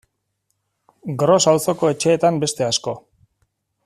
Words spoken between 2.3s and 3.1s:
beste asko.